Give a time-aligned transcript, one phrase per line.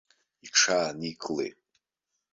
[0.45, 1.57] Иҽааникылеит.